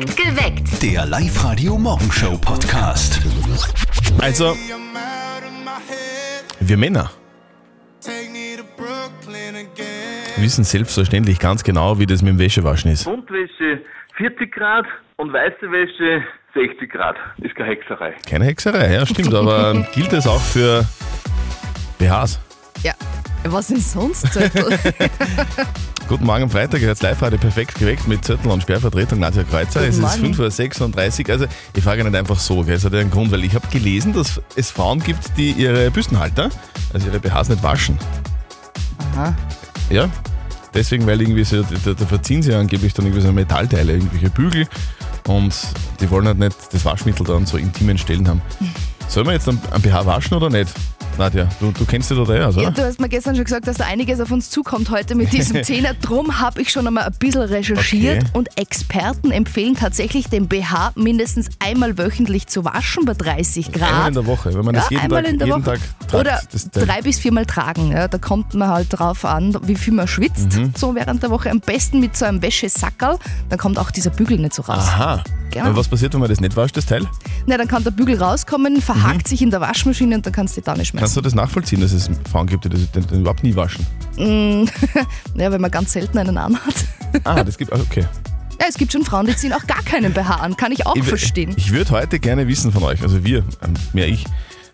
[0.00, 0.80] Geweckt.
[0.80, 3.20] Der Live-Radio-Morgenshow-Podcast.
[4.20, 4.56] Also,
[6.60, 7.10] wir Männer
[10.36, 13.06] wissen selbstverständlich ganz genau, wie das mit dem Wäschewaschen ist.
[13.06, 13.80] Buntwäsche
[14.16, 16.22] 40 Grad und weiße Wäsche
[16.54, 17.16] 60 Grad.
[17.38, 18.14] Ist keine Hexerei.
[18.30, 20.84] Keine Hexerei, ja, stimmt, aber gilt das auch für
[21.98, 22.38] BHs?
[22.84, 22.92] Ja,
[23.44, 24.26] was denn sonst?
[26.08, 29.80] Guten Morgen am Freitag, jetzt live heute perfekt geweckt mit Zettel und Sperrvertretung Nadja Kreuzer.
[29.80, 30.34] Guten es ist Morgen.
[30.34, 31.46] 5.36 Uhr, also
[31.76, 34.14] ich frage nicht einfach so, gell, es hat ja einen Grund, weil ich habe gelesen,
[34.14, 36.48] dass es Frauen gibt, die ihre Büstenhalter,
[36.94, 37.98] also ihre BHs nicht waschen.
[39.16, 39.36] Aha.
[39.90, 40.08] Ja,
[40.72, 44.30] deswegen, weil irgendwie so, da, da verziehen sie ja angeblich dann irgendwie so Metallteile, irgendwelche
[44.30, 44.66] Bügel
[45.26, 45.54] und
[46.00, 48.40] die wollen halt nicht das Waschmittel dann so intimen Stellen haben.
[49.08, 50.72] Soll man jetzt einen BH waschen oder nicht?
[51.18, 52.70] Nadja, du, du kennst dich da eh aus, Ja, oder?
[52.70, 55.62] du hast mir gestern schon gesagt, dass da einiges auf uns zukommt heute mit diesem
[55.62, 55.90] Thema.
[56.00, 58.30] Drum habe ich schon einmal ein bisschen recherchiert Okay.
[58.34, 63.88] und Experten empfehlen tatsächlich, den BH mindestens einmal wöchentlich zu waschen bei 30 Grad.
[63.90, 65.78] Einmal in der Woche, wenn man das jeden, Tag, in der jeden Woche.
[65.78, 66.14] Tag tragt.
[66.14, 66.40] Oder
[66.86, 67.90] drei bis viermal tragen.
[67.90, 70.56] Ja, da kommt man halt drauf an, wie viel man schwitzt.
[70.56, 70.72] Mhm.
[70.76, 71.50] So während der Woche.
[71.50, 73.18] Am besten mit so einem Wäschesackerl.
[73.48, 74.84] Dann kommt auch dieser Bügel nicht so raus.
[74.86, 75.22] Aha.
[75.50, 75.70] Genau.
[75.70, 77.06] Und was passiert, wenn man das nicht wascht, das Teil?
[77.46, 80.60] Na, dann kann der Bügel rauskommen, verhakt sich in der Waschmaschine und dann kannst du
[80.60, 80.98] die nicht Mhm.
[80.98, 81.14] Kannst schmeißen.
[81.16, 83.86] du das nachvollziehen, dass es Frauen gibt, die das den überhaupt nie waschen?
[85.36, 86.74] Ja, wenn man ganz selten einen an hat.
[87.24, 88.04] Ah, das gibt, ah, okay.
[88.60, 90.56] Ja, es gibt schon Frauen, die ziehen auch gar keinen BH an.
[90.56, 91.52] Kann ich auch Ich, verstehen.
[91.56, 94.24] ich würde heute gerne wissen von euch, also wir, ähm, mehr ich.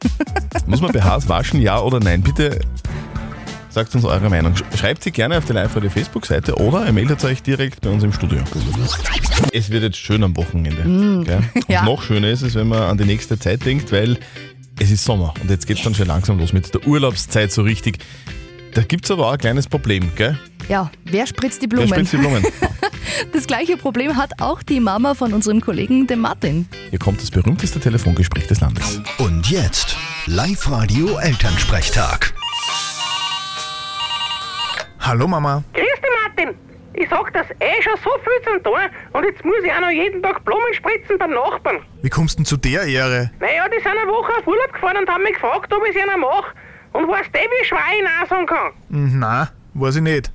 [0.66, 2.22] Muss man BHs waschen, ja oder nein?
[2.22, 2.60] Bitte
[3.74, 4.54] sagt uns eure Meinung.
[4.54, 7.90] Sch- Schreibt sie gerne auf die live radio Facebook-Seite oder ihr meldet euch direkt bei
[7.90, 8.38] uns im Studio.
[9.52, 10.82] Es wird jetzt schön am Wochenende.
[11.24, 11.38] Gell?
[11.54, 11.72] Und Mm.
[11.72, 11.84] Ja.
[11.84, 14.16] noch schöner ist es, wenn man an die nächste Zeit denkt, weil
[14.80, 17.62] es ist Sommer und jetzt geht es dann schon langsam los mit der Urlaubszeit so
[17.62, 17.98] richtig.
[18.74, 20.36] Da gibt es aber auch ein kleines Problem, gell?
[20.68, 21.88] Ja, wer spritzt die Wer Blumen?
[21.88, 22.42] spritzt die Blumen?
[23.32, 26.66] Das gleiche Problem hat auch die Mama von unserem Kollegen, dem Martin.
[26.90, 29.00] Hier kommt das berühmteste Telefongespräch des Landes.
[29.18, 32.34] Und jetzt Live-Radio Elternsprechtag.
[35.06, 35.62] Hallo Mama.
[35.74, 36.54] Grüß dich, Martin.
[36.94, 38.80] Ich sag das eh schon so viel zum tun
[39.12, 41.80] und jetzt muss ich auch noch jeden Tag Blumen spritzen beim Nachbarn.
[42.00, 43.30] Wie kommst du denn zu der Ehre?
[43.38, 46.02] Naja, die sind eine Woche auf Urlaub gefahren und haben mich gefragt, ob ich es
[46.02, 46.54] ihnen mache.
[46.94, 48.72] Und weißt du, wie schwer ich Nein sagen kann?
[48.88, 50.32] Hm, na, weiß ich nicht.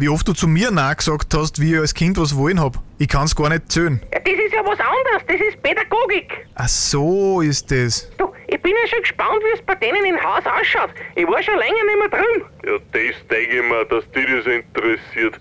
[0.00, 2.78] Wie oft du zu mir Nein gesagt hast, wie ich als Kind was wollen hab.
[2.96, 4.00] Ich kann's gar nicht zählen.
[4.10, 6.46] Ja, das ist ja was anderes, das ist Pädagogik.
[6.54, 8.10] Ach so ist das.
[8.16, 10.88] Du, ich bin ja schon gespannt, wie es bei denen im Haus ausschaut.
[11.16, 12.48] Ich war schon länger nicht mehr drüben.
[12.64, 15.38] Ja, das denke ich mir, dass dich das interessiert.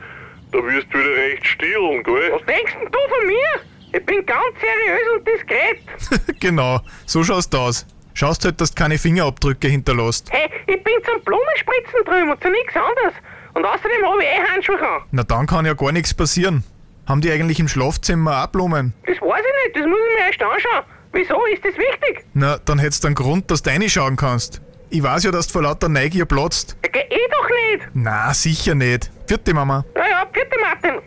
[0.51, 2.33] Da wirst du wieder recht stillen, gell?
[2.33, 3.97] Was denkst denn du von mir?
[3.97, 6.37] Ich bin ganz seriös und diskret.
[6.41, 7.85] genau, so schaust du aus.
[8.13, 10.27] Schaust halt, dass du keine Fingerabdrücke hinterlässt.
[10.31, 13.13] Hey, ich bin zum Blumenspritzen drüben und zu nichts anderes.
[13.59, 15.01] Und außerdem habe ich eh Handschuhe an.
[15.11, 16.63] Na dann kann ja gar nichts passieren.
[17.05, 18.93] Haben die eigentlich im Schlafzimmer auch Blumen?
[19.05, 20.85] Das weiß ich nicht, das muss ich mir erst anschauen.
[21.11, 22.25] Wieso ist das wichtig?
[22.33, 24.61] Na, dann hättest du einen Grund, dass du reinschauen kannst.
[24.89, 26.77] Ich weiß ja, dass du vor lauter Neugier platzt.
[26.85, 27.89] Ja, geh eh doch nicht.
[27.95, 29.11] Na, sicher nicht.
[29.27, 29.83] Vierte Mama.
[29.93, 31.01] Naja, bitte Martin.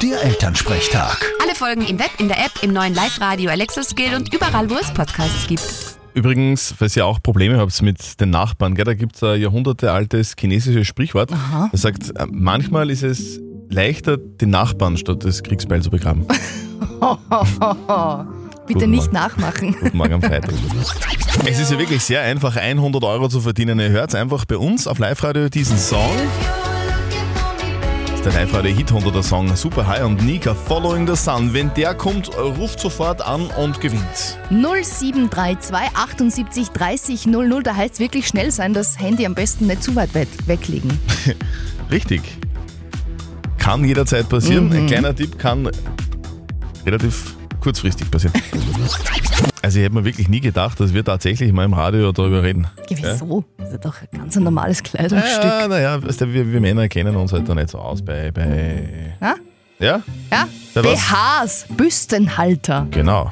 [0.00, 1.30] Der Elternsprechtag.
[1.42, 4.76] Alle Folgen im Web, in der App, im neuen Live-Radio Alexa Skill und überall, wo
[4.76, 5.89] es Podcasts gibt.
[6.14, 10.34] Übrigens, falls ihr auch Probleme habt mit den Nachbarn, gell, da gibt es ein jahrhundertealtes
[10.38, 11.30] chinesisches Sprichwort,
[11.72, 16.26] das sagt, äh, manchmal ist es leichter, den Nachbarn statt das Kriegsbeil zu begraben.
[18.66, 19.14] Bitte Guten nicht Morgen.
[19.14, 19.76] nachmachen.
[19.80, 20.52] Guten Morgen am Freitag.
[21.46, 23.78] Es ist ja wirklich sehr einfach, 100 Euro zu verdienen.
[23.78, 26.10] Ihr hört einfach bei uns auf Live-Radio diesen Song.
[28.24, 31.54] Der Live-Radio Hit 100er Song Super High und Nika Following the Sun.
[31.54, 34.38] Wenn der kommt, ruft sofort an und gewinnt.
[34.50, 37.62] 0732 78 30 00.
[37.62, 40.90] Da heißt es wirklich schnell sein, das Handy am besten nicht zu weit we- weglegen.
[41.90, 42.20] Richtig.
[43.58, 44.70] Kann jederzeit passieren.
[44.72, 45.70] Ein kleiner Tipp kann
[46.84, 48.34] relativ kurzfristig passieren.
[49.62, 52.66] Also ich hätte mir wirklich nie gedacht, dass wir tatsächlich mal im Radio darüber reden.
[52.88, 53.44] Ja, wieso?
[53.58, 55.44] Das ist ja doch ein ganz normales Kleidungsstück.
[55.44, 58.30] Ja, naja, wir, wir Männer kennen uns halt da nicht so aus bei...
[58.30, 59.34] bei Ja?
[59.78, 60.02] ja?
[60.30, 60.48] Ja?
[60.74, 62.86] BHs, Büstenhalter.
[62.90, 63.28] Genau.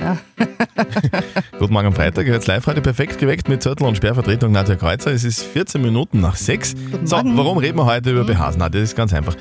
[1.58, 2.26] Guten Morgen am Freitag.
[2.26, 5.12] Jetzt live heute perfekt geweckt mit Zettel und Sperrvertretung Nadja Kreuzer.
[5.12, 6.75] Es ist 14 Minuten nach 6.
[7.05, 8.56] So, warum reden wir heute über BHs?
[8.58, 9.37] Na, das ist ganz einfach.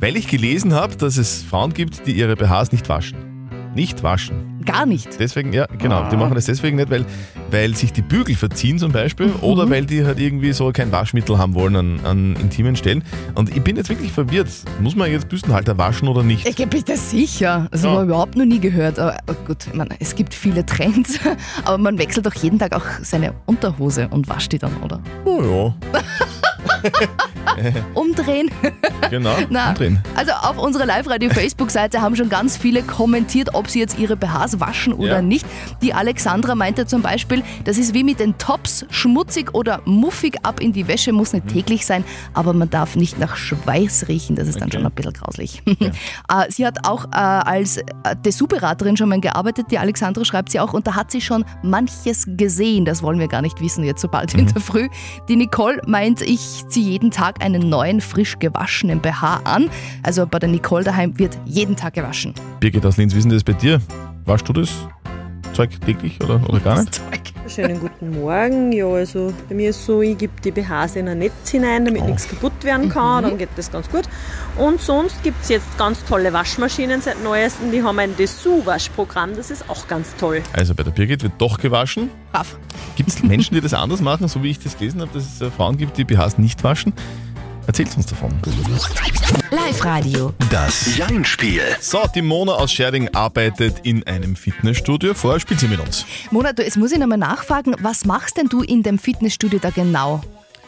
[0.00, 3.33] Weil ich gelesen habe, dass es Frauen gibt, die ihre BHs nicht waschen.
[3.74, 4.62] Nicht waschen.
[4.64, 5.18] Gar nicht.
[5.20, 6.08] Deswegen, ja, genau.
[6.10, 7.04] Die machen das deswegen nicht, weil,
[7.50, 11.36] weil sich die Bügel verziehen zum Beispiel oder weil die halt irgendwie so kein Waschmittel
[11.36, 13.04] haben wollen an, an intimen Stellen.
[13.34, 14.48] Und ich bin jetzt wirklich verwirrt.
[14.80, 16.48] Muss man jetzt Büstenhalter waschen oder nicht?
[16.48, 17.68] Ich bitte sicher.
[17.72, 17.90] Das Ja.
[17.90, 18.98] habe ich überhaupt noch nie gehört.
[18.98, 21.18] Aber aber gut, ich meine, es gibt viele Trends,
[21.64, 25.00] aber man wechselt doch jeden Tag auch seine Unterhose und wascht die dann, oder?
[25.24, 26.00] Oh ja.
[27.94, 28.50] umdrehen.
[29.10, 30.00] Genau, Na, umdrehen.
[30.16, 34.92] Also auf unserer Live-Radio-Facebook-Seite haben schon ganz viele kommentiert, ob sie jetzt ihre BHs waschen
[34.94, 35.22] oder Ja.
[35.22, 35.46] nicht.
[35.82, 40.60] Die Alexandra meinte zum Beispiel, das ist wie mit den Tops, schmutzig oder muffig ab
[40.60, 41.40] in die Wäsche, muss Mhm.
[41.44, 42.02] nicht täglich sein,
[42.32, 44.78] aber man darf nicht nach Schweiß riechen, das ist dann Okay.
[44.78, 45.62] schon ein bisschen grauslich.
[45.66, 45.90] Äh,
[46.48, 47.82] sie hat auch äh, als äh,
[48.24, 52.24] Dessous-Beraterin schon mal gearbeitet, die Alexandra schreibt sie auch, und da hat sie schon manches
[52.26, 54.88] gesehen, das wollen wir gar nicht wissen jetzt so bald in der Früh.
[55.28, 59.70] Die Nicole meint, ich ziehe jeden Tag einen neuen, frisch gewaschenen BH an.
[60.02, 62.34] Also bei der Nicole daheim wird jeden Tag gewaschen.
[62.58, 63.80] Birgit aus Linz, wie ist denn das bei dir?
[64.24, 64.70] Waschst du das
[65.52, 67.00] Zeug täglich oder, oder gar nicht?
[67.46, 68.72] Schönen guten Morgen.
[68.72, 72.02] Ja, also bei mir ist so, ich gebe die BHs in ein Netz hinein, damit
[72.06, 74.04] nichts kaputt werden kann, dann geht das ganz gut.
[74.56, 79.50] Und sonst gibt es jetzt ganz tolle Waschmaschinen seit neuestem, die haben ein Dessous-Waschprogramm, das
[79.50, 80.40] ist auch ganz toll.
[80.54, 82.08] Also bei der Birgit wird doch gewaschen.
[82.32, 82.56] Brav.
[82.96, 85.40] Gibt es Menschen, die das anders machen, so wie ich das gelesen habe, dass es
[85.40, 86.94] äh, Frauen gibt, die BHs nicht waschen?
[87.66, 88.30] Erzählt uns davon.
[89.50, 90.32] Live-Radio.
[90.50, 91.62] Das Jein-Spiel.
[91.80, 95.14] So, die Mona aus Scherding arbeitet in einem Fitnessstudio.
[95.14, 96.04] Vorher spielt sie mit uns.
[96.30, 99.70] Mona, du, jetzt muss ich nochmal nachfragen, was machst denn du in dem Fitnessstudio da
[99.70, 100.22] genau?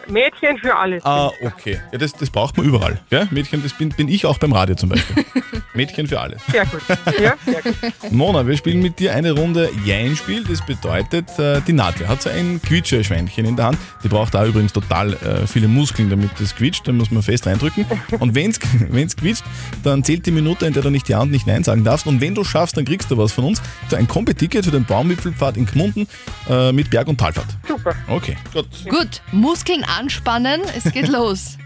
[0.09, 1.05] Mädchen für alles.
[1.05, 1.81] Ah, okay.
[1.93, 3.01] Ja, das, das braucht man überall.
[3.11, 3.29] Gell?
[3.31, 5.25] Mädchen, das bin, bin ich auch beim Radio zum Beispiel.
[5.77, 6.41] Mädchen für alles.
[6.51, 6.81] Sehr gut.
[7.21, 7.75] Ja, sehr gut.
[8.11, 10.45] Mona, wir spielen mit dir eine Runde Jein-Spiel.
[10.45, 13.79] Das bedeutet, äh, die Nadja hat so ein Quietscherschweinchen in der Hand.
[14.03, 16.87] Die braucht da übrigens total äh, viele Muskeln, damit das quietscht.
[16.89, 17.85] Da muss man fest reindrücken.
[18.19, 18.59] Und wenn es
[19.17, 19.45] quietscht,
[19.83, 22.07] dann zählt die Minute, in der du nicht Ja und nicht Nein sagen darfst.
[22.07, 23.61] Und wenn du schaffst, dann kriegst du was von uns.
[23.89, 26.07] So ein Kombi-Ticket für den Baumwipfelpfad in Gmunden
[26.49, 27.49] äh, mit Berg- und Talfahrt.
[27.67, 27.95] Super.
[28.09, 28.67] Okay, gut.
[28.89, 31.57] Gut, Muskeln anspannen, es geht los.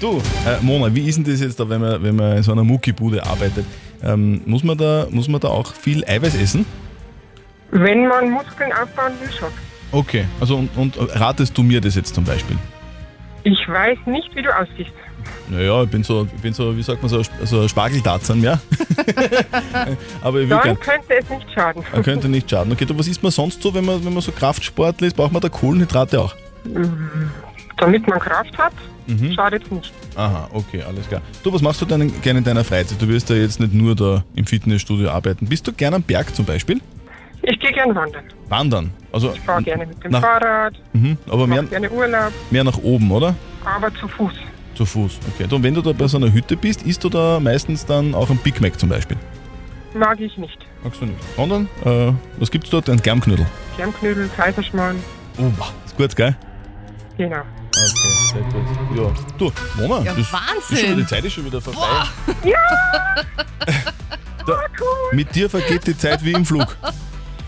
[0.00, 2.52] Du, äh, Mona, wie ist denn das jetzt da, wenn man, wenn man in so
[2.52, 3.64] einer Muckibude arbeitet?
[4.02, 6.64] Ähm, muss, man da, muss man da auch viel Eiweiß essen?
[7.72, 9.48] Wenn man Muskeln aufbauen will, schon.
[9.90, 12.56] Okay, also und, und ratest du mir das jetzt zum Beispiel?
[13.42, 14.92] Ich weiß nicht, wie du aussiehst.
[15.48, 18.60] Naja, ich bin so, ich bin so, wie sagt man, so, so ein Spargeltarzan, ja?
[20.22, 20.80] Aber ich will Dann gern.
[20.80, 21.82] könnte es nicht schaden.
[21.92, 22.72] Er könnte nicht schaden.
[22.72, 25.16] Okay, du, was isst man sonst so, wenn man, wenn man so Kraftsportler ist?
[25.16, 26.34] Braucht man da Kohlenhydrate auch?
[27.76, 28.72] Damit man Kraft hat,
[29.06, 29.32] Mhm.
[29.32, 29.92] schadet es nicht.
[30.14, 31.20] Aha, okay, alles klar.
[31.42, 33.00] Du, was machst du denn gerne in deiner Freizeit?
[33.02, 35.46] Du wirst ja jetzt nicht nur da im Fitnessstudio arbeiten.
[35.46, 36.80] Bist du gerne am Berg zum Beispiel?
[37.42, 38.22] Ich gehe gern wandern.
[38.48, 38.90] Wandern.
[39.10, 42.78] Also, Ich fahre gerne mit dem nach, Fahrrad, mhm, aber mehr, gerne Urlaub, mehr nach
[42.78, 43.34] oben, oder?
[43.64, 44.32] aber zu Fuß.
[44.76, 45.18] Zu Fuß.
[45.34, 45.52] Okay.
[45.52, 48.30] Und wenn du da bei so einer Hütte bist, isst du da meistens dann auch
[48.30, 49.16] ein Big Mac zum Beispiel?
[49.94, 50.58] Mag ich nicht.
[50.84, 51.18] Magst du nicht?
[51.36, 52.88] Sondern, äh, was gibt's dort?
[52.88, 53.46] Ein Germknödel.
[53.76, 54.96] Germknödel, Kaiserschmarrn,
[55.38, 56.36] Oh, wow, ist gut, gell?
[57.18, 57.42] genau.
[57.84, 58.96] Okay, sehr gut.
[58.96, 59.12] Ja.
[59.38, 60.96] Du, Mona, Ja, das Ist schon Wahnsinn.
[60.98, 61.80] die Zeit ist schon wieder vorbei.
[62.44, 62.58] Ja,
[64.46, 64.56] Da,
[65.12, 66.76] mit dir vergeht die Zeit wie im Flug.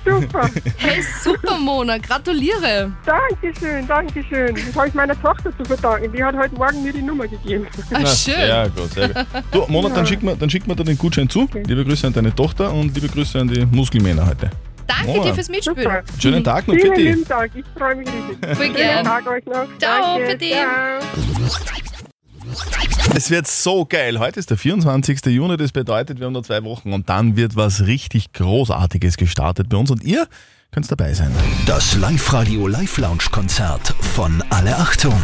[0.05, 0.49] super.
[0.77, 2.93] Hey, super, Mona, gratuliere.
[3.05, 4.55] Dankeschön, Dankeschön.
[4.55, 6.13] Das habe ich meiner Tochter zu verdanken.
[6.13, 7.67] Die hat heute Morgen mir die Nummer gegeben.
[7.93, 8.35] Ah, schön.
[8.35, 9.27] Sehr gut, sehr gut.
[9.51, 11.49] Du, Mona, dann schick mir, dann schick mir da den Gutschein zu.
[11.67, 14.51] Liebe Grüße an deine Tochter und liebe Grüße an die Muskelmänner heute.
[14.87, 15.23] Danke Mona.
[15.25, 15.83] dir fürs Mitspielen.
[15.83, 16.03] Super.
[16.19, 17.05] Schönen Tag noch für Vielen dich.
[17.07, 17.53] lieben Dank.
[17.55, 18.39] Ich freue mich riesig.
[18.41, 19.05] Voll Schönen gern.
[19.05, 19.67] Tag euch noch.
[19.79, 20.31] Ciao, Danke.
[20.31, 20.53] für dich.
[20.53, 21.95] Ciao.
[23.17, 24.19] Es wird so geil.
[24.19, 25.25] Heute ist der 24.
[25.27, 29.69] Juni, das bedeutet, wir haben noch zwei Wochen und dann wird was richtig Großartiges gestartet
[29.69, 30.27] bei uns und ihr
[30.71, 31.31] könnt dabei sein.
[31.67, 35.21] Das Live-Radio Live-Lounge-Konzert von Alle Achtung.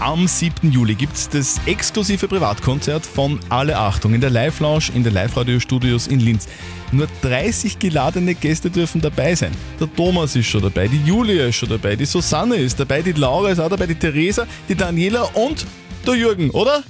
[0.00, 0.70] Am 7.
[0.70, 6.08] Juli gibt es das exklusive Privatkonzert von Alle Achtung in der Live-Lounge in den Live-Radio-Studios
[6.08, 6.48] in Linz.
[6.92, 9.52] Nur 30 geladene Gäste dürfen dabei sein.
[9.80, 13.12] Der Thomas ist schon dabei, die Julia ist schon dabei, die Susanne ist dabei, die
[13.12, 15.64] Laura ist auch dabei, die Theresa, die Daniela und
[16.06, 16.82] der Jürgen, oder?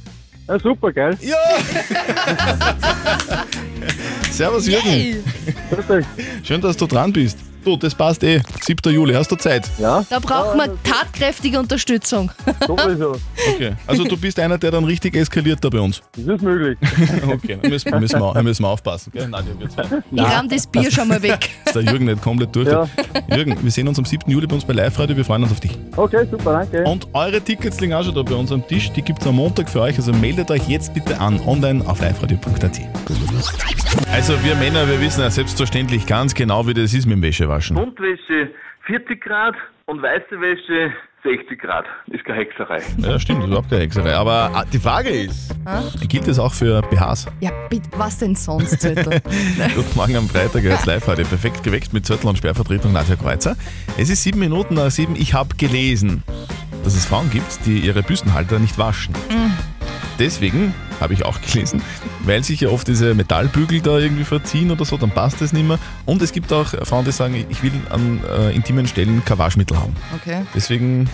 [0.49, 1.17] Ja, super, geil.
[1.21, 1.37] Ja!
[4.31, 5.25] Servus Jürgen.
[6.43, 7.39] Schön, dass du dran bist.
[7.65, 8.43] Du, das passt eh.
[8.61, 8.93] 7.
[8.93, 9.71] Juli, hast du Zeit?
[9.79, 12.31] Ja, da braucht man tatkräftige Unterstützung.
[12.67, 13.17] sowieso.
[13.55, 13.73] Okay.
[13.87, 16.03] Also du bist einer, der dann richtig eskaliert da bei uns.
[16.17, 16.79] Das ist möglich.
[17.25, 19.11] Okay, dann müssen, müssen, wir, müssen wir aufpassen.
[19.13, 19.29] Gell?
[19.29, 19.45] Nein.
[20.13, 21.49] Ich rahm das Bier schon mal weg.
[21.65, 22.69] Dass der Jürgen nicht komplett durch.
[22.69, 22.89] Ja.
[23.35, 24.31] Jürgen, wir sehen uns am 7.
[24.31, 25.17] Juli bei uns bei Live Radio.
[25.17, 25.73] Wir freuen uns auf dich.
[25.97, 26.83] Okay, super, danke.
[26.85, 28.91] Und eure Tickets liegen auch schon da bei uns am Tisch.
[28.93, 29.97] Die gibt es am Montag für euch.
[29.97, 32.81] Also meldet euch jetzt bitte an online auf liveradio.at.
[34.13, 37.77] Also wir Männer, wir wissen ja selbstverständlich ganz genau, wie das ist mit dem Wäschewaschen.
[37.77, 38.51] Buntwäsche
[38.87, 39.55] 40 Grad
[39.87, 40.93] und weiße Wäsche
[41.25, 41.87] 60 Grad.
[42.09, 42.83] Ist keine Hexerei.
[42.99, 44.15] Ja, stimmt, das ist überhaupt keine Hexerei.
[44.15, 45.57] Aber ah, die Frage ist,
[46.09, 47.27] gilt das auch für BHs?
[47.41, 49.21] Ja, bitte, was denn sonst, Zettel?
[49.75, 51.25] Guten Morgen am Freitag jetzt live heute.
[51.25, 53.57] Perfekt geweckt mit Zettel und Sperrvertretung Nadja Kreuzer.
[53.97, 55.17] Es ist sieben Minuten nach sieben.
[55.17, 56.23] Ich habe gelesen,
[56.85, 59.15] dass es Frauen gibt, die ihre Büstenhalter nicht waschen.
[60.19, 61.83] Deswegen habe ich auch gelesen,
[62.25, 65.67] weil sich ja oft diese Metallbügel da irgendwie verziehen oder so, dann passt das nicht
[65.67, 65.79] mehr.
[66.07, 69.79] Und es gibt auch Frauen, die sagen, ich will an äh, intimen Stellen kein Waschmittel
[69.79, 69.95] haben.
[70.15, 70.43] Okay.
[70.55, 71.09] Deswegen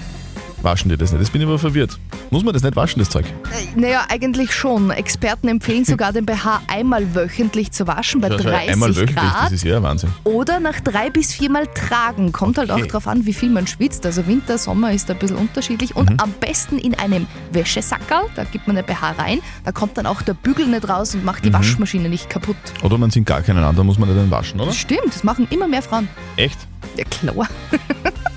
[0.63, 1.23] waschen die das nicht?
[1.23, 1.99] Das bin ich aber verwirrt.
[2.31, 3.25] Muss man das nicht waschen, das Zeug?
[3.27, 4.91] Äh, Naja, eigentlich schon.
[4.91, 9.17] Experten empfehlen sogar, den BH einmal wöchentlich zu waschen bei Ja, also 30 einmal wöchentlich,
[9.17, 9.45] Grad.
[9.47, 10.11] das ist ja Wahnsinn.
[10.25, 12.33] Oder nach drei bis viermal tragen.
[12.33, 12.89] Kommt halt auch Okay.
[12.89, 14.07] drauf an, wie viel man schwitzt.
[14.07, 15.95] Also Winter, Sommer ist ein bisschen unterschiedlich.
[15.95, 16.01] Mhm.
[16.01, 18.27] Und am besten in einem Wäschesackerl.
[18.37, 19.41] Da gibt man den BH rein.
[19.65, 21.55] Da kommt dann auch der Bügel nicht raus und macht die Mhm.
[21.55, 22.57] Waschmaschine nicht kaputt.
[22.83, 24.69] Oder man singt gar keinen an, da muss man nicht den waschen, oder?
[24.69, 26.09] Das stimmt, das machen immer mehr Frauen.
[26.37, 26.59] Echt?
[26.97, 27.49] Ja, klar.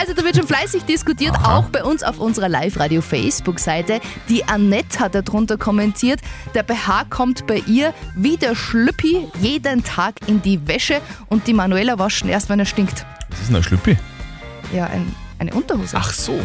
[0.00, 1.58] Also da wird schon fleißig diskutiert, Aha.
[1.58, 4.00] auch bei uns auf unserer Live-Radio-Facebook-Seite.
[4.28, 6.20] Die Annette hat darunter kommentiert,
[6.54, 11.54] der BH kommt bei ihr wie der Schlüppi jeden Tag in die Wäsche und die
[11.54, 13.06] Manuela waschen erst, wenn er stinkt.
[13.30, 13.96] Was ist denn ein Schlüppi?
[14.74, 15.96] Ja, ein, eine Unterhose.
[15.98, 16.38] Ach so.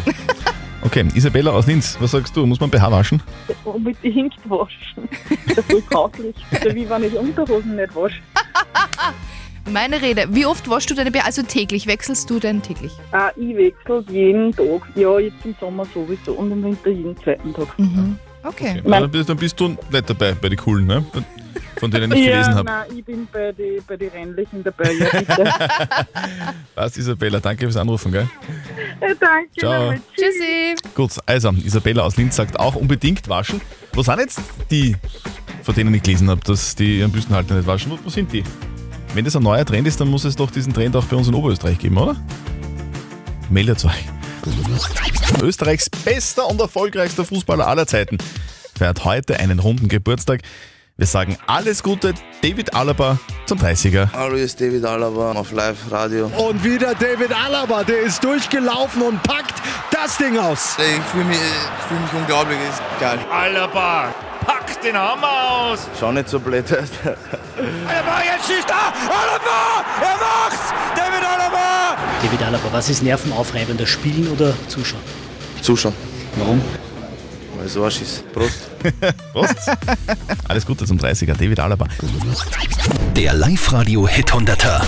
[0.82, 2.46] Okay, Isabella aus Linz, was sagst du?
[2.46, 3.22] Muss man BH waschen?
[3.64, 5.08] Unbedingt waschen.
[5.46, 5.90] Das ist.
[5.90, 8.16] So wie wenn ich die Unterhosen nicht wasche.
[9.68, 11.24] Meine Rede, wie oft waschst du deine BH?
[11.24, 12.92] Also täglich, wechselst du denn täglich?
[13.12, 14.82] Ah, ich wechsle jeden Tag.
[14.94, 17.78] Ja, jetzt im Sommer sowieso und im Winter jeden zweiten Tag.
[17.78, 18.18] Mhm.
[18.42, 18.82] Okay.
[18.84, 21.04] Ja, dann, bist, dann bist du nicht dabei bei den Coolen, ne?
[21.78, 22.64] Von denen ich ja, gelesen habe.
[22.64, 24.92] Nein, ich bin bei den bei die Rennlichen dabei.
[24.92, 25.44] Ja, bitte.
[26.74, 28.28] Passt, Isabella, danke fürs Anrufen, gell?
[29.00, 29.50] Ja, danke.
[29.58, 29.94] Ciao.
[30.14, 30.74] Tschüssi.
[30.94, 33.60] Gut, also, Isabella aus Linz sagt auch unbedingt waschen.
[33.92, 34.40] Wo sind jetzt
[34.70, 34.96] die,
[35.62, 37.92] von denen ich gelesen habe, dass die ihren Büstenhalter nicht waschen?
[37.92, 38.42] Wo, wo sind die?
[39.12, 41.26] Wenn das ein neuer Trend ist, dann muss es doch diesen Trend auch bei uns
[41.26, 42.16] in Oberösterreich geben, oder?
[43.48, 44.04] Meldet euch.
[45.42, 48.18] Österreichs bester und erfolgreichster Fußballer aller Zeiten
[48.78, 50.42] feiert heute einen runden Geburtstag.
[50.96, 54.12] Wir sagen alles Gute, David Alaba zum 30er.
[54.12, 56.30] Hallo, hier ist David Alaba auf Live-Radio.
[56.36, 59.54] Und wieder David Alaba, der ist durchgelaufen und packt
[59.90, 60.76] das Ding aus.
[60.78, 63.18] Ich fühle mich, ich fühl mich unglaublich, ist geil.
[63.30, 64.14] Alaba,
[64.80, 65.88] pack den Hammer aus!
[65.98, 66.64] Schau nicht so blöd.
[66.72, 68.92] Alaba, jetzt schießt er!
[69.08, 70.72] Alaba, er macht's!
[70.96, 71.96] David Alaba!
[72.22, 75.02] David Alaba, was ist nervenaufreibender, spielen oder zuschauen?
[75.62, 75.94] Zuschauen.
[76.36, 76.60] Warum?
[77.56, 78.32] Weil es Arsch ist.
[78.32, 78.70] Prost.
[79.32, 79.70] Prost.
[80.48, 81.86] Alles Gute zum 30er, David Alaba.
[83.16, 84.80] Der Live-Radio Hit 100er.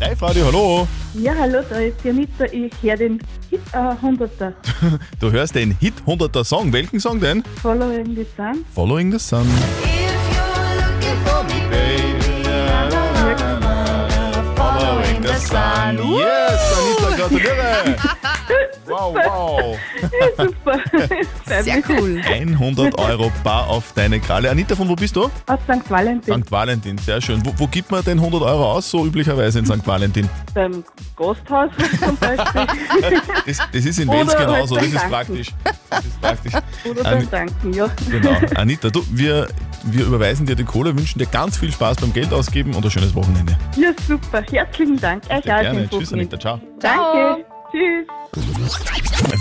[0.00, 0.86] Live-Radio, hallo.
[1.14, 2.44] Ja, hallo, da ist Janita.
[2.52, 4.52] Ich höre den Hit äh, 100er.
[5.20, 6.72] Du hörst den Hit 100er Song.
[6.72, 7.42] Welchen Song denn?
[7.62, 8.64] Following the Sun.
[8.74, 9.46] Following the Sun.
[14.56, 15.98] Following the Sun.
[16.16, 17.96] Yes, Anita, gratuliere.
[18.88, 19.78] Wow, wow.
[20.36, 20.80] Super.
[21.62, 22.20] Sehr cool.
[22.26, 24.50] 100 Euro bar auf deine Kralle.
[24.50, 25.24] Anita, von wo bist du?
[25.24, 25.88] Aus St.
[25.90, 26.42] Valentin.
[26.42, 26.50] St.
[26.50, 27.44] Valentin, sehr schön.
[27.44, 29.86] Wo, wo gibt man denn 100 Euro aus, so üblicherweise in St.
[29.86, 30.28] Valentin?
[30.54, 30.82] Beim
[31.16, 31.70] Gasthaus
[32.04, 32.66] zum Beispiel.
[33.46, 35.48] Das, das ist in Oder Wels halt genauso, das beim ist praktisch.
[35.90, 36.52] Das ist praktisch.
[36.90, 37.86] Oder Ani- beim Danken, ja.
[38.10, 38.36] Genau.
[38.56, 39.48] Anita, du, wir,
[39.84, 42.90] wir überweisen dir die Kohle, wünschen dir ganz viel Spaß beim Geld ausgeben und ein
[42.90, 43.56] schönes Wochenende.
[43.76, 44.42] Ja, super.
[44.50, 45.22] Herzlichen Dank.
[45.30, 46.36] Euch auch schönes Tschüss, Wochenende.
[46.36, 46.38] Anita.
[46.38, 46.60] Ciao.
[46.80, 47.57] Danke.
[47.70, 48.06] Tschüss.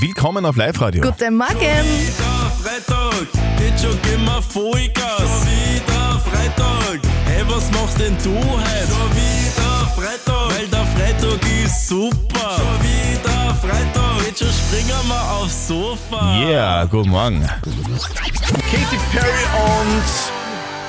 [0.01, 1.01] Willkommen auf Live-Radio.
[1.01, 1.55] Guten Morgen.
[2.61, 3.27] Freitag,
[3.59, 5.17] jetzt schon gehen wir Vollgas.
[5.17, 8.87] Schon wieder Freitag, hey, was machst denn du heute?
[8.87, 12.57] Schon wieder Freitag, weil der Freitag ist super.
[12.57, 16.39] Schon wieder Freitag, jetzt schon springen wir aufs Sofa.
[16.39, 17.41] Yeah, guten Morgen.
[17.41, 20.36] Katy Perry und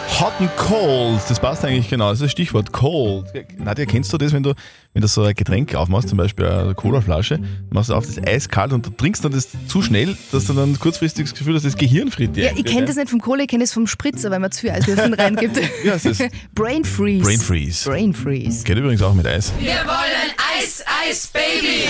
[0.08, 1.20] Hot and Cold.
[1.28, 2.10] Das passt eigentlich genau.
[2.10, 3.26] Das ist das Stichwort Cold.
[3.58, 4.54] Nadja, kennst du das, wenn du,
[4.92, 7.38] wenn du so ein Getränk aufmachst, zum Beispiel eine Colaflasche,
[7.70, 10.78] machst du auf das eiskalt und du trinkst dann das zu schnell, dass du dann
[10.78, 12.46] kurzfristig das Gefühl hast, das Gehirn friert dir.
[12.46, 12.86] Ja, ich kenne ne?
[12.86, 15.60] das nicht vom Kohle, ich kenne das vom Spritzer, weil man zu viel Eiswürfeln reingibt.
[15.84, 16.18] Heißt das?
[16.54, 17.24] Brain Freeze.
[17.24, 17.88] Brain Freeze.
[17.88, 18.64] Brain Freeze.
[18.64, 19.52] Geht übrigens auch mit Eis.
[19.60, 21.84] Wir wollen Eis, Eis, Baby.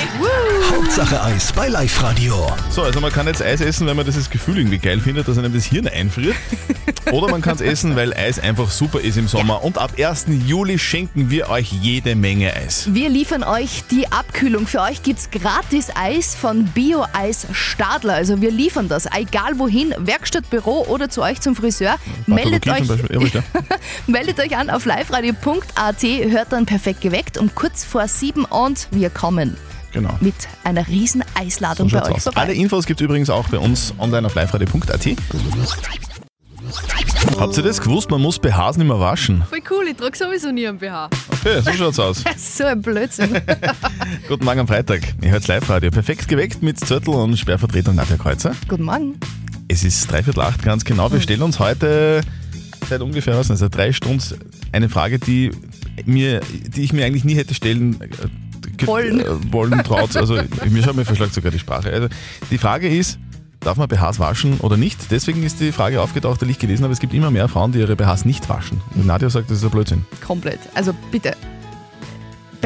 [0.71, 2.47] Hauptsache Eis bei Live-Radio.
[2.69, 5.39] So, also man kann jetzt Eis essen, weil man dieses Gefühl irgendwie geil findet, dass
[5.39, 6.37] einem das Hirn einfriert.
[7.13, 9.65] Oder man kann es essen, weil Eis einfach super ist im Sommer.
[9.65, 10.27] Und ab 1.
[10.47, 12.89] Juli schenken wir euch jede Menge Eis.
[12.93, 14.67] Wir liefern euch die Abkühlung.
[14.67, 18.15] Für euch gibt's gratis Eis von Bio-Eis Stadler.
[18.15, 21.97] Also wir liefern das, egal wohin, Werkstatt, Büro oder zu euch zum Friseur.
[22.27, 22.89] Meldet euch,
[24.07, 29.11] meldet euch an auf liveradio.at, hört dann perfekt geweckt um kurz vor sieben und wir
[29.11, 29.57] kommen
[29.93, 30.11] Genau.
[30.21, 30.35] mit
[30.65, 32.37] einer riesen Eisladung So bei euch.
[32.37, 35.07] Alle Infos gibt es übrigens auch bei uns online auf liveradio.at.
[37.37, 38.11] Habt ihr das gewusst?
[38.11, 39.43] Man muss BHs nicht mehr waschen.
[39.49, 41.11] Voll cool, ich trage sowieso nie einen BH.
[41.31, 42.25] Okay, so schaut's aus.
[42.37, 43.41] so ein Blödsinn.
[44.29, 45.03] Guten Morgen am Freitag.
[45.23, 45.91] Ihr hört Live-Radio.
[45.91, 48.53] Perfekt geweckt mit Zörtel und Sperrvertretung Nadja Kreuzer.
[48.69, 49.19] Guten Morgen.
[49.69, 51.13] Es ist dreiviertel acht, ganz genau.
[51.13, 52.23] Wir stellen uns heute
[52.89, 54.23] seit ungefähr was, also drei Stunden
[54.73, 55.51] eine Frage, die,
[56.07, 56.41] mir,
[56.75, 59.21] die ich mir eigentlich nie hätte stellen äh, Wollen.
[59.21, 60.17] äh, wollen traut.
[60.17, 61.91] Also mir schaut mir verschlagt sogar die Sprache.
[61.93, 62.09] Also
[62.51, 63.19] die Frage ist,
[63.61, 65.11] darf man BHs waschen oder nicht?
[65.11, 67.79] Deswegen ist die Frage aufgetaucht, weil ich gelesen habe, es gibt immer mehr Frauen, die
[67.79, 68.81] ihre BHs nicht waschen.
[68.95, 70.07] Und Nadja sagt, das ist ein Blödsinn.
[70.25, 70.61] Komplett.
[70.75, 71.35] Also bitte.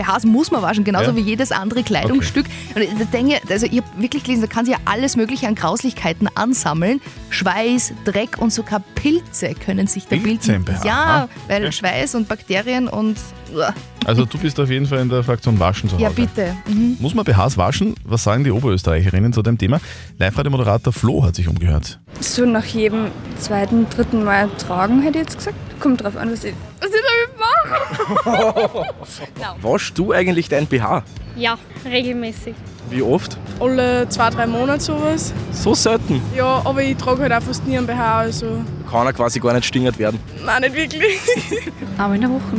[0.02, 1.16] BHs muss man waschen, genauso Ja.
[1.16, 2.46] wie jedes andere Kleidungsstück.
[2.74, 5.54] Und ich denke, also ich habe wirklich gelesen, da kann sich ja alles mögliche an
[5.54, 7.00] Grauslichkeiten ansammeln.
[7.30, 10.80] Schweiß, Dreck und sogar Pilze können sich da Pilze im bilden.
[10.82, 10.86] BH?
[10.86, 11.28] Ja, Aha.
[11.48, 11.72] weil Okay.
[11.72, 13.16] Schweiß und Bakterien und.
[14.06, 16.04] Also du bist auf jeden Fall in der Fraktion Waschen zu Hause.
[16.04, 16.56] ja bitte.
[16.66, 16.96] Mhm.
[17.00, 17.94] Muss man BHs waschen?
[18.04, 19.78] Was sagen die Oberösterreicherinnen zu dem Thema?
[20.18, 22.00] Live-Radio-Moderator Flo hat sich umgehört.
[22.20, 25.56] So nach jedem zweiten, dritten Mal tragen, hätte ich jetzt gesagt.
[25.80, 26.54] Kommt drauf an, was ich,
[27.72, 29.62] was ich damit mache.
[29.62, 31.02] Waschst du eigentlich dein BH?
[31.36, 32.54] Ja, regelmäßig.
[32.90, 33.38] Wie oft?
[33.58, 35.32] Alle zwei, drei Monate sowas.
[35.52, 36.20] So selten.
[36.36, 38.46] Ja, aber ich trage halt auch fast nie einen BH, also
[38.90, 40.20] Kann er quasi gar nicht stingert werden.
[40.44, 41.18] nein, nicht wirklich.
[41.98, 42.56] Einmal in der Woche,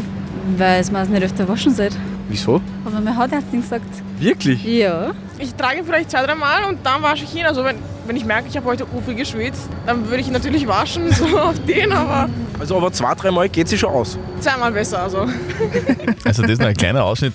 [0.58, 1.98] weil es man es nicht öfter waschen sollte.
[2.30, 2.62] Wieso?
[2.86, 3.86] Aber meine Hautärztin gesagt.
[4.18, 4.64] Wirklich?
[4.64, 5.12] Ja.
[5.38, 7.46] Ich trage ihn vielleicht zwei, drei Mal und dann wasche ich ihn.
[7.46, 10.68] Also wenn, wenn ich merke, ich habe heute viel geschwitzt, dann würde ich ihn natürlich
[10.68, 12.30] waschen, so auf den, aber
[12.60, 14.18] Also aber zwei, dreimal geht sie schon aus.
[14.40, 15.04] zweimal besser.
[15.04, 15.28] Also.
[16.26, 17.34] Also das ist noch ein kleiner Ausschnitt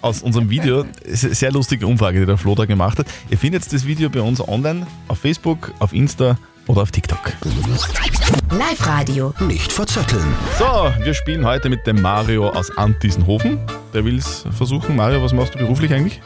[0.00, 0.84] aus unserem Video.
[1.04, 3.06] Sehr lustige Umfrage, die der Flo da gemacht hat.
[3.30, 7.32] Ihr findet das Video bei uns online auf Facebook, auf Insta oder auf TikTok.
[8.50, 9.34] Live-Radio.
[9.40, 10.24] Nicht verzetteln.
[10.58, 10.64] So,
[11.04, 13.58] wir spielen heute mit dem Mario aus Antiesenhofen.
[13.94, 14.96] Der will es versuchen.
[14.96, 16.20] Mario, was machst du beruflich eigentlich?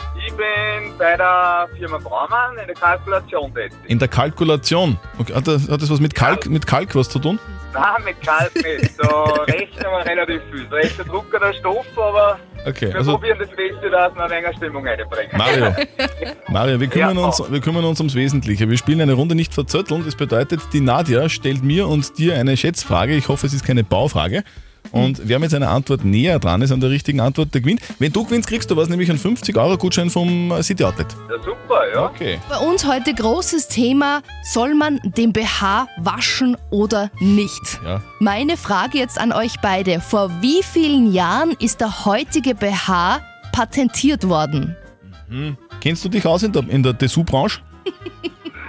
[0.98, 3.76] Bei der Firma Braumann in der Kalkulation tätig.
[3.86, 4.98] In der Kalkulation.
[5.18, 7.38] Okay, hat, das, hat das was mit Kalk, mit Kalk was zu tun?
[7.74, 8.94] Nein, mit Kalk nicht.
[8.98, 10.66] Da rechnen wir relativ viel.
[10.70, 14.24] Da ist der Drucker der Stoff, aber Okay, wir also probieren das Beste, dass wir
[14.24, 15.36] ein wenig Stimmung reinbringen.
[15.36, 15.72] Mario,
[16.48, 18.68] Mario, wir kümmern, Ja, uns, wir kümmern uns ums Wesentliche.
[18.68, 20.04] Wir spielen eine Runde nicht verzötteln.
[20.04, 23.14] Das bedeutet, die Nadja stellt mir und dir eine Schätzfrage.
[23.14, 24.42] Ich hoffe, es ist keine Baufrage.
[24.92, 27.80] Und wer mit seiner Antwort näher dran ist an der richtigen Antwort, der gewinnt.
[27.98, 31.06] Wenn du gewinnst, kriegst du was, nämlich einen 50-Euro-Gutschein vom City Outlet.
[31.28, 32.04] Ja, super, ja.
[32.06, 32.38] Okay.
[32.48, 37.80] Bei uns heute großes Thema, soll man den BH waschen oder nicht?
[37.84, 38.00] Ja.
[38.20, 40.00] Meine Frage jetzt an euch beide.
[40.00, 43.20] Vor wie vielen Jahren ist der heutige BH
[43.52, 44.76] patentiert worden?
[45.28, 45.56] Hm.
[45.80, 47.60] Kennst du dich aus in der, in der Dessous-Branche?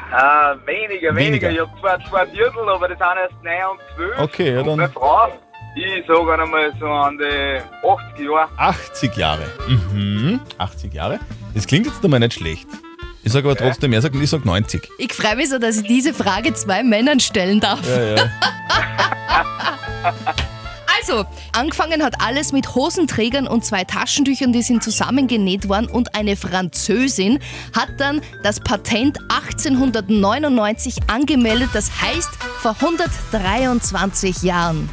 [0.09, 1.50] Ah, weniger, Weniger.
[1.50, 1.51] weniger.
[1.51, 4.19] Ich habe zwar zwei Viertel, aber das sind erst 9 und 12.
[4.21, 5.27] Okay, ja, und dann- Meine Frau,
[5.84, 8.50] ich sage einmal so an die 80 Jahre.
[8.57, 9.46] 80 Jahre.
[9.67, 10.39] Mhm.
[10.58, 11.19] 80 Jahre.
[11.54, 12.67] Das klingt jetzt einmal nicht schlecht.
[13.23, 14.89] Ich sage aber trotzdem, er sagt, ich sage 90.
[14.97, 17.82] Ich freue mich so, dass ich diese Frage zwei Männern stellen darf.
[17.88, 18.32] Ja, ja.
[21.10, 26.36] Also, angefangen hat alles mit Hosenträgern und zwei Taschentüchern, die sind zusammengenäht worden und eine
[26.36, 27.39] Französin
[27.74, 34.89] hat dann das Patent 1899 angemeldet, das heißt vor 123 Jahren.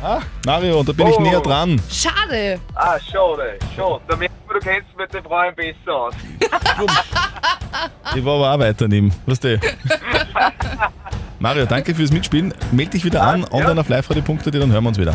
[0.47, 1.21] Mario, da bin ich Oh.
[1.23, 1.81] näher dran.
[1.91, 2.61] Schade.
[2.77, 4.01] Ah, schade, schade.
[4.07, 6.15] Da merkt man, du kennst mit den Frauen besser aus.
[8.15, 9.13] Ich war aber auch weiter neben.
[9.27, 9.59] Weißt du?
[11.41, 12.55] Mario, danke fürs Mitspielen.
[12.73, 15.15] Meld dich wieder an, online auf liveradio.de, dann hören wir uns wieder.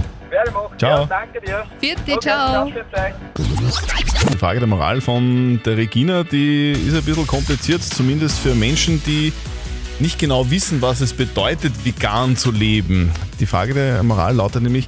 [0.80, 1.02] Ciao.
[1.02, 1.66] Ja, danke dir.
[1.80, 2.72] Vierte, Okay, ciao.
[4.32, 9.04] Die Frage der Moral von der Regina, die ist ein bisschen kompliziert, zumindest für Menschen,
[9.06, 9.34] die
[10.00, 13.12] nicht genau wissen, was es bedeutet, vegan zu leben.
[13.42, 14.88] Die Frage der Moral lautet nämlich,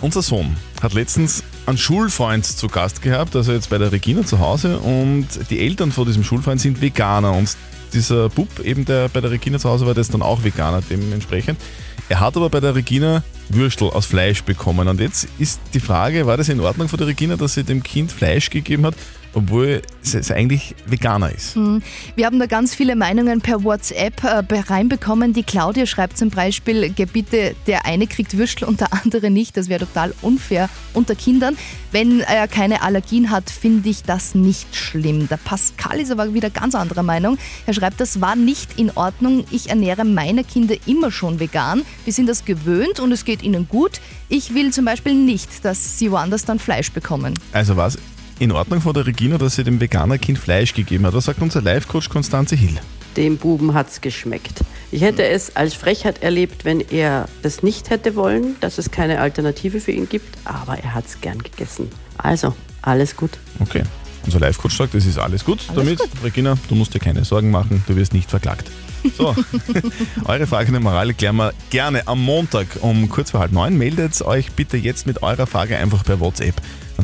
[0.00, 4.40] unser Sohn hat letztens einen Schulfreund zu Gast gehabt, also jetzt bei der Regina zu
[4.40, 7.54] Hause und die Eltern von diesem Schulfreund sind Veganer und
[7.92, 10.80] dieser Bub eben, der bei der Regina zu Hause war, der ist dann auch Veganer
[10.88, 11.60] dementsprechend.
[12.08, 13.22] Er hat aber bei der Regina
[13.54, 14.88] Würstel aus Fleisch bekommen.
[14.88, 17.82] Und jetzt ist die Frage, war das in Ordnung von der Regina, dass sie dem
[17.82, 18.94] Kind Fleisch gegeben hat,
[19.34, 21.54] obwohl es eigentlich Veganer ist?
[21.54, 21.82] Hm.
[22.16, 25.32] Wir haben da ganz viele Meinungen per WhatsApp äh, be- reinbekommen.
[25.32, 29.56] Die Claudia schreibt zum Beispiel, "Geh bitte, der eine kriegt Würstel und der andere nicht.
[29.56, 31.56] Das wäre total unfair unter Kindern.
[31.92, 35.28] Wenn er keine Allergien hat, finde ich das nicht schlimm.
[35.28, 37.38] Der Pascal ist aber wieder ganz anderer Meinung.
[37.66, 39.44] Er schreibt, das war nicht in Ordnung.
[39.50, 41.82] Ich ernähre meine Kinder immer schon vegan.
[42.04, 44.00] Wir sind das gewöhnt und es geht ihnen gut.
[44.28, 47.34] Ich will zum Beispiel nicht, dass sie woanders dann Fleisch bekommen.
[47.52, 47.98] Also was
[48.38, 51.14] in Ordnung von der Regina, dass sie dem Veganer Kind Fleisch gegeben hat?
[51.14, 52.78] Was sagt unser Live-Coach Konstanze Hill?
[53.16, 54.64] Dem Buben hat's geschmeckt.
[54.90, 59.20] Ich hätte es als Frechheit erlebt, wenn er das nicht hätte wollen, dass es keine
[59.20, 61.88] Alternative für ihn gibt, aber er hat's gern gegessen.
[62.18, 63.38] Also, alles gut.
[63.60, 63.82] Okay.
[64.24, 66.00] Unser Live-Coach sagt, das ist alles gut damit.
[66.22, 68.70] Regina, du musst dir keine Sorgen machen, du wirst nicht verklagt.
[69.16, 69.34] So,
[70.24, 73.76] eure Frage in der Moral klären wir gerne am Montag um kurz vor halb neun.
[73.76, 76.54] Meldet euch bitte jetzt mit eurer Frage einfach per WhatsApp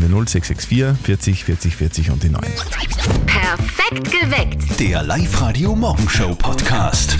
[0.03, 2.43] an die 0664 40 40 40 und die 9.
[3.27, 4.81] Perfekt geweckt.
[4.81, 7.17] Der Live-Radio Morgenshow Podcast.